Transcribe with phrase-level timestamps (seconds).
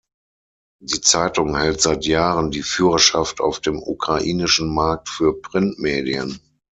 [0.81, 6.39] Die Zeitung hält seit Jahren die Führerschaft auf dem ukrainischen Markt für Printmedien.